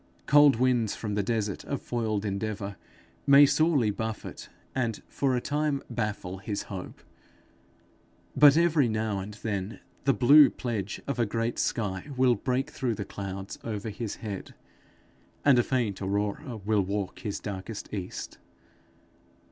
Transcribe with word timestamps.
cold 0.25 0.55
winds 0.55 0.95
from 0.95 1.13
the 1.13 1.21
desert 1.21 1.63
of 1.65 1.79
foiled 1.79 2.25
endeavour 2.25 2.75
may 3.27 3.45
sorely 3.45 3.91
buffet 3.91 4.49
and 4.73 5.03
for 5.07 5.35
a 5.35 5.39
time 5.39 5.79
baffle 5.91 6.39
his 6.39 6.63
hope; 6.73 7.03
but 8.35 8.57
every 8.57 8.87
now 8.89 9.19
and 9.19 9.35
then 9.43 9.79
the 10.05 10.11
blue 10.15 10.49
pledge 10.49 10.99
of 11.05 11.19
a 11.19 11.25
great 11.27 11.59
sky 11.59 12.09
will 12.17 12.33
break 12.33 12.71
through 12.71 12.95
the 12.95 13.05
clouds 13.05 13.59
over 13.63 13.89
his 13.91 14.15
head; 14.25 14.55
and 15.45 15.59
a 15.59 15.63
faint 15.63 16.01
aurora 16.01 16.57
will 16.57 16.81
walk 16.81 17.19
his 17.19 17.39
darkest 17.39 17.87
East. 17.93 18.39